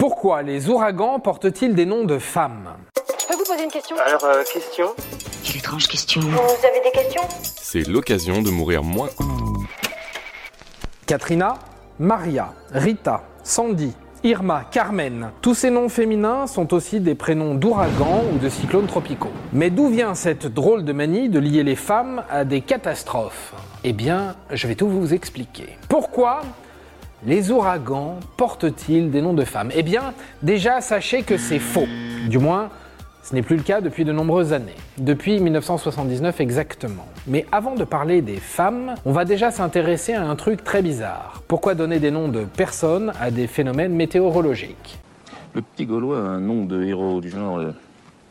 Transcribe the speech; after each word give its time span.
Pourquoi 0.00 0.40
les 0.40 0.70
ouragans 0.70 1.20
portent-ils 1.20 1.74
des 1.74 1.84
noms 1.84 2.06
de 2.06 2.18
femmes 2.18 2.70
Je 3.20 3.26
peux 3.26 3.34
vous 3.34 3.44
poser 3.44 3.64
une 3.64 3.70
question 3.70 3.96
Alors, 3.98 4.24
euh, 4.24 4.42
question 4.50 4.86
Quelle 5.44 5.58
étrange 5.58 5.88
question. 5.88 6.22
Vous 6.22 6.66
avez 6.66 6.80
des 6.82 6.90
questions 6.90 7.20
C'est 7.44 7.86
l'occasion 7.86 8.40
de 8.40 8.48
mourir 8.48 8.82
moins. 8.82 9.10
Katrina, 11.04 11.58
Maria, 11.98 12.54
Rita, 12.72 13.24
Sandy, 13.42 13.92
Irma, 14.24 14.64
Carmen, 14.70 15.32
tous 15.42 15.54
ces 15.54 15.68
noms 15.68 15.90
féminins 15.90 16.46
sont 16.46 16.72
aussi 16.72 17.00
des 17.00 17.14
prénoms 17.14 17.54
d'ouragans 17.54 18.22
ou 18.32 18.38
de 18.38 18.48
cyclones 18.48 18.86
tropicaux. 18.86 19.32
Mais 19.52 19.68
d'où 19.68 19.88
vient 19.88 20.14
cette 20.14 20.46
drôle 20.46 20.82
de 20.86 20.94
manie 20.94 21.28
de 21.28 21.38
lier 21.38 21.62
les 21.62 21.76
femmes 21.76 22.24
à 22.30 22.46
des 22.46 22.62
catastrophes? 22.62 23.52
Eh 23.84 23.92
bien, 23.92 24.34
je 24.50 24.66
vais 24.66 24.76
tout 24.76 24.88
vous 24.88 25.12
expliquer. 25.12 25.76
Pourquoi 25.90 26.40
les 27.26 27.50
ouragans 27.50 28.18
portent-ils 28.36 29.10
des 29.10 29.20
noms 29.22 29.34
de 29.34 29.44
femmes? 29.44 29.70
Eh 29.74 29.82
bien, 29.82 30.14
déjà, 30.42 30.80
sachez 30.80 31.22
que 31.22 31.36
c'est 31.36 31.58
faux. 31.58 31.86
Du 32.28 32.38
moins, 32.38 32.70
ce 33.22 33.34
n'est 33.34 33.42
plus 33.42 33.56
le 33.56 33.62
cas 33.62 33.80
depuis 33.80 34.04
de 34.04 34.12
nombreuses 34.12 34.52
années, 34.52 34.76
depuis 34.96 35.38
1979 35.40 36.40
exactement. 36.40 37.06
Mais 37.26 37.46
avant 37.52 37.74
de 37.74 37.84
parler 37.84 38.22
des 38.22 38.36
femmes, 38.36 38.94
on 39.04 39.12
va 39.12 39.24
déjà 39.24 39.50
s'intéresser 39.50 40.14
à 40.14 40.26
un 40.26 40.36
truc 40.36 40.64
très 40.64 40.82
bizarre. 40.82 41.42
Pourquoi 41.46 41.74
donner 41.74 41.98
des 41.98 42.10
noms 42.10 42.28
de 42.28 42.44
personnes 42.44 43.12
à 43.20 43.30
des 43.30 43.46
phénomènes 43.46 43.92
météorologiques? 43.92 44.98
Le 45.54 45.62
petit 45.62 45.84
Gaulois 45.84 46.18
a 46.18 46.22
un 46.22 46.40
nom 46.40 46.64
de 46.64 46.82
héros 46.82 47.20
du 47.20 47.28
genre 47.28 47.58
euh, 47.58 47.72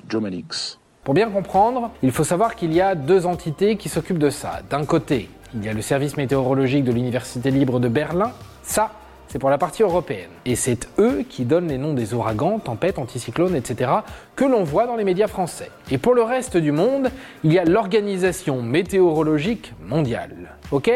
Joe 0.08 0.21
Malix. 0.21 0.80
Pour 1.04 1.13
bien 1.13 1.30
comprendre, 1.30 1.91
il 2.02 2.12
faut 2.12 2.24
savoir 2.24 2.55
qu'il 2.55 2.74
y 2.74 2.82
a 2.82 2.96
deux 2.96 3.26
entités 3.26 3.77
qui 3.77 3.90
s'occupent 3.90 4.20
de 4.20 4.30
ça. 4.30 4.62
D'un 4.70 4.85
côté, 4.85 5.30
il 5.54 5.63
y 5.63 5.70
a 5.70 5.74
le 5.74 5.82
service 5.82 6.18
météorologique 6.18 6.84
de 6.84 6.91
l'Université 6.91 7.52
libre 7.52 7.80
de 7.80 7.88
Berlin. 7.88 8.32
Ça, 8.70 8.91
c'est 9.28 9.40
pour 9.40 9.50
la 9.50 9.58
partie 9.58 9.82
européenne. 9.82 10.30
Et 10.46 10.55
c'est 10.55 10.88
eux 11.00 11.26
qui 11.27 11.44
donnent 11.44 11.70
les 11.70 11.80
noms 11.80 11.96
des 11.96 12.14
ouragans, 12.14 12.60
tempêtes, 12.60 13.00
anticyclones, 13.00 13.55
etc. 13.55 13.90
que 14.36 14.46
l'on 14.46 14.64
voit 14.64 14.86
dans 14.86 14.96
les 14.96 15.04
médias 15.04 15.26
français. 15.26 15.71
Et 15.90 15.98
pour 15.98 16.13
le 16.13 16.21
reste 16.21 16.55
du 16.55 16.71
monde, 16.71 17.10
il 17.43 17.52
y 17.52 17.58
a 17.58 17.66
l'Organisation 17.66 18.62
météorologique 18.62 19.74
mondiale. 19.82 20.55
Ok? 20.71 20.88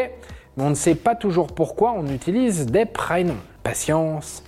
Mais 0.56 0.62
on 0.62 0.70
ne 0.70 0.76
sait 0.76 0.94
pas 0.94 1.16
toujours 1.16 1.48
pourquoi 1.48 1.94
on 1.96 2.06
utilise 2.06 2.66
des 2.66 2.84
prénoms. 2.84 3.34
Patience, 3.64 4.44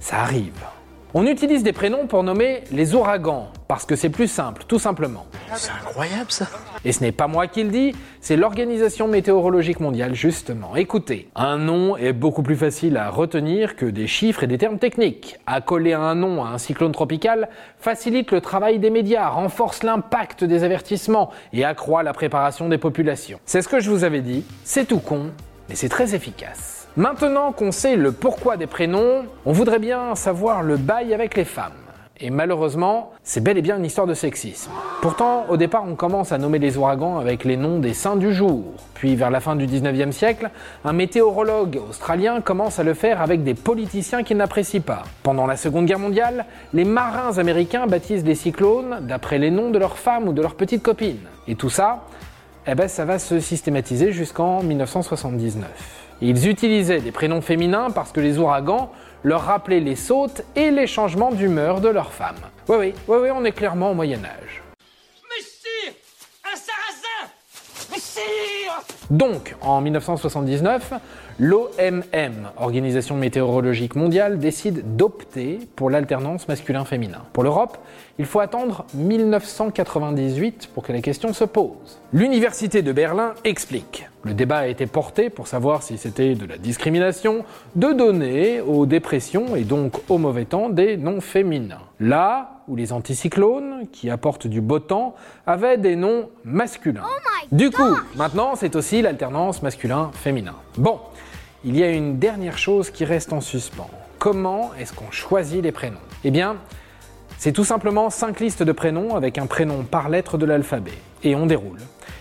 ça 0.00 0.20
arrive. 0.20 0.64
On 1.16 1.28
utilise 1.28 1.62
des 1.62 1.72
prénoms 1.72 2.08
pour 2.08 2.24
nommer 2.24 2.64
les 2.72 2.96
ouragans, 2.96 3.46
parce 3.68 3.84
que 3.84 3.94
c'est 3.94 4.10
plus 4.10 4.26
simple, 4.26 4.64
tout 4.66 4.80
simplement. 4.80 5.26
C'est 5.54 5.70
incroyable 5.70 6.32
ça 6.32 6.48
Et 6.84 6.90
ce 6.90 7.04
n'est 7.04 7.12
pas 7.12 7.28
moi 7.28 7.46
qui 7.46 7.62
le 7.62 7.70
dis, 7.70 7.94
c'est 8.20 8.34
l'Organisation 8.34 9.06
météorologique 9.06 9.78
mondiale, 9.78 10.16
justement. 10.16 10.74
Écoutez, 10.74 11.28
un 11.36 11.56
nom 11.56 11.96
est 11.96 12.12
beaucoup 12.12 12.42
plus 12.42 12.56
facile 12.56 12.96
à 12.96 13.10
retenir 13.10 13.76
que 13.76 13.86
des 13.86 14.08
chiffres 14.08 14.42
et 14.42 14.48
des 14.48 14.58
termes 14.58 14.80
techniques. 14.80 15.38
Accoler 15.46 15.92
un 15.92 16.16
nom 16.16 16.44
à 16.44 16.48
un 16.48 16.58
cyclone 16.58 16.90
tropical 16.90 17.48
facilite 17.78 18.32
le 18.32 18.40
travail 18.40 18.80
des 18.80 18.90
médias, 18.90 19.28
renforce 19.28 19.84
l'impact 19.84 20.42
des 20.42 20.64
avertissements 20.64 21.30
et 21.52 21.64
accroît 21.64 22.02
la 22.02 22.12
préparation 22.12 22.68
des 22.68 22.78
populations. 22.78 23.38
C'est 23.46 23.62
ce 23.62 23.68
que 23.68 23.78
je 23.78 23.88
vous 23.88 24.02
avais 24.02 24.20
dit, 24.20 24.44
c'est 24.64 24.88
tout 24.88 24.98
con, 24.98 25.30
mais 25.68 25.76
c'est 25.76 25.88
très 25.88 26.16
efficace. 26.16 26.73
Maintenant 26.96 27.50
qu'on 27.50 27.72
sait 27.72 27.96
le 27.96 28.12
pourquoi 28.12 28.56
des 28.56 28.68
prénoms, 28.68 29.24
on 29.44 29.50
voudrait 29.52 29.80
bien 29.80 30.14
savoir 30.14 30.62
le 30.62 30.76
bail 30.76 31.12
avec 31.12 31.36
les 31.36 31.44
femmes. 31.44 31.72
Et 32.20 32.30
malheureusement, 32.30 33.10
c'est 33.24 33.42
bel 33.42 33.58
et 33.58 33.62
bien 33.62 33.78
une 33.78 33.84
histoire 33.84 34.06
de 34.06 34.14
sexisme. 34.14 34.70
Pourtant, 35.02 35.46
au 35.48 35.56
départ, 35.56 35.82
on 35.88 35.96
commence 35.96 36.30
à 36.30 36.38
nommer 36.38 36.60
les 36.60 36.76
ouragans 36.76 37.18
avec 37.18 37.42
les 37.42 37.56
noms 37.56 37.80
des 37.80 37.94
saints 37.94 38.14
du 38.14 38.32
jour. 38.32 38.62
Puis, 38.94 39.16
vers 39.16 39.32
la 39.32 39.40
fin 39.40 39.56
du 39.56 39.66
19e 39.66 40.12
siècle, 40.12 40.50
un 40.84 40.92
météorologue 40.92 41.80
australien 41.90 42.40
commence 42.40 42.78
à 42.78 42.84
le 42.84 42.94
faire 42.94 43.20
avec 43.20 43.42
des 43.42 43.54
politiciens 43.54 44.22
qu'il 44.22 44.36
n'apprécie 44.36 44.78
pas. 44.78 45.02
Pendant 45.24 45.48
la 45.48 45.56
Seconde 45.56 45.86
Guerre 45.86 45.98
mondiale, 45.98 46.44
les 46.74 46.84
marins 46.84 47.38
américains 47.38 47.88
baptisent 47.88 48.24
les 48.24 48.36
cyclones 48.36 48.98
d'après 49.00 49.38
les 49.38 49.50
noms 49.50 49.72
de 49.72 49.80
leurs 49.80 49.98
femmes 49.98 50.28
ou 50.28 50.32
de 50.32 50.40
leurs 50.40 50.54
petites 50.54 50.84
copines. 50.84 51.26
Et 51.48 51.56
tout 51.56 51.70
ça, 51.70 52.04
eh 52.68 52.76
ben, 52.76 52.86
ça 52.86 53.04
va 53.04 53.18
se 53.18 53.40
systématiser 53.40 54.12
jusqu'en 54.12 54.62
1979. 54.62 56.03
Ils 56.26 56.48
utilisaient 56.48 57.00
des 57.00 57.12
prénoms 57.12 57.42
féminins 57.42 57.90
parce 57.90 58.10
que 58.10 58.18
les 58.18 58.38
ouragans 58.38 58.90
leur 59.24 59.42
rappelaient 59.42 59.80
les 59.80 59.94
sautes 59.94 60.40
et 60.56 60.70
les 60.70 60.86
changements 60.86 61.30
d'humeur 61.30 61.82
de 61.82 61.88
leurs 61.90 62.14
femmes. 62.14 62.40
Oui, 62.66 62.94
oui, 63.08 63.18
oui, 63.20 63.28
on 63.30 63.44
est 63.44 63.52
clairement 63.52 63.90
au 63.90 63.94
Moyen 63.94 64.24
Âge. 64.24 64.62
Messire 65.28 65.92
Un 66.50 66.56
sarrasin 66.56 67.30
Messire 67.92 68.53
Donc, 69.10 69.54
en 69.60 69.80
1979, 69.80 70.94
l'OMM, 71.38 72.50
Organisation 72.56 73.16
météorologique 73.16 73.96
mondiale, 73.96 74.38
décide 74.38 74.96
d'opter 74.96 75.58
pour 75.76 75.90
l'alternance 75.90 76.48
masculin-féminin. 76.48 77.22
Pour 77.32 77.42
l'Europe, 77.42 77.78
il 78.18 78.26
faut 78.26 78.40
attendre 78.40 78.86
1998 78.94 80.70
pour 80.72 80.84
que 80.84 80.92
la 80.92 81.00
question 81.00 81.32
se 81.32 81.44
pose. 81.44 81.98
L'Université 82.12 82.82
de 82.82 82.92
Berlin 82.92 83.34
explique. 83.44 84.08
Le 84.22 84.32
débat 84.32 84.58
a 84.58 84.66
été 84.68 84.86
porté 84.86 85.28
pour 85.28 85.48
savoir 85.48 85.82
si 85.82 85.98
c'était 85.98 86.34
de 86.34 86.46
la 86.46 86.56
discrimination 86.56 87.44
de 87.76 87.92
donner 87.92 88.60
aux 88.60 88.86
dépressions 88.86 89.56
et 89.56 89.64
donc 89.64 90.00
au 90.08 90.18
mauvais 90.18 90.46
temps 90.46 90.70
des 90.70 90.96
noms 90.96 91.20
féminins. 91.20 91.82
Là 92.00 92.62
où 92.68 92.76
les 92.76 92.92
anticyclones, 92.92 93.86
qui 93.92 94.08
apportent 94.08 94.46
du 94.46 94.60
beau 94.60 94.78
temps, 94.78 95.14
avaient 95.46 95.76
des 95.76 95.96
noms 95.96 96.30
masculins. 96.44 97.02
Du 97.52 97.70
coup, 97.70 97.96
maintenant 98.16 98.54
c'est 98.56 98.76
aussi 98.76 99.02
l'alternance 99.02 99.62
masculin-féminin. 99.62 100.54
Bon, 100.76 101.00
il 101.64 101.76
y 101.76 101.82
a 101.82 101.90
une 101.90 102.18
dernière 102.18 102.58
chose 102.58 102.90
qui 102.90 103.04
reste 103.04 103.32
en 103.32 103.40
suspens. 103.40 103.90
Comment 104.18 104.72
est-ce 104.78 104.92
qu'on 104.92 105.10
choisit 105.10 105.62
les 105.62 105.72
prénoms? 105.72 105.98
Eh 106.24 106.30
bien, 106.30 106.56
c'est 107.38 107.52
tout 107.52 107.64
simplement 107.64 108.10
cinq 108.10 108.40
listes 108.40 108.62
de 108.62 108.72
prénoms 108.72 109.16
avec 109.16 109.38
un 109.38 109.46
prénom 109.46 109.82
par 109.82 110.08
lettre 110.08 110.38
de 110.38 110.46
l'alphabet. 110.46 110.98
Et 111.24 111.34
on 111.34 111.46
déroule. 111.46 111.78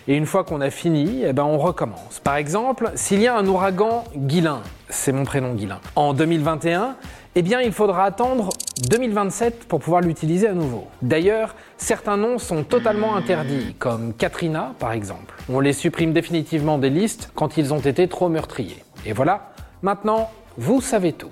Et 0.07 0.15
une 0.15 0.25
fois 0.25 0.43
qu'on 0.43 0.61
a 0.61 0.69
fini, 0.69 1.23
eh 1.25 1.33
ben 1.33 1.43
on 1.43 1.57
recommence. 1.57 2.19
Par 2.23 2.35
exemple, 2.35 2.91
s'il 2.95 3.21
y 3.21 3.27
a 3.27 3.35
un 3.35 3.45
ouragan 3.47 4.03
Guilin, 4.15 4.61
c'est 4.89 5.11
mon 5.11 5.23
prénom 5.23 5.53
Guilin, 5.53 5.79
en 5.95 6.13
2021, 6.13 6.95
eh 7.35 7.41
bien 7.41 7.61
il 7.61 7.71
faudra 7.71 8.05
attendre 8.05 8.49
2027 8.89 9.65
pour 9.67 9.79
pouvoir 9.79 10.01
l'utiliser 10.01 10.47
à 10.47 10.53
nouveau. 10.53 10.87
D'ailleurs, 11.01 11.55
certains 11.77 12.17
noms 12.17 12.37
sont 12.37 12.63
totalement 12.63 13.15
interdits, 13.15 13.75
comme 13.79 14.13
Katrina 14.13 14.73
par 14.79 14.91
exemple. 14.91 15.35
On 15.49 15.59
les 15.59 15.73
supprime 15.73 16.13
définitivement 16.13 16.77
des 16.77 16.89
listes 16.89 17.31
quand 17.35 17.57
ils 17.57 17.73
ont 17.73 17.79
été 17.79 18.07
trop 18.07 18.29
meurtriers. 18.29 18.83
Et 19.05 19.13
voilà, 19.13 19.51
maintenant, 19.81 20.31
vous 20.57 20.81
savez 20.81 21.13
tout. 21.13 21.31